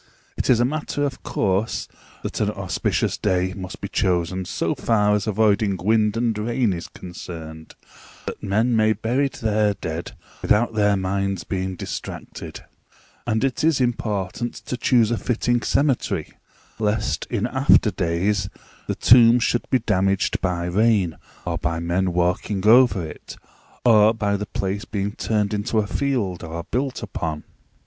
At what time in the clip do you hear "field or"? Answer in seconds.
25.85-26.63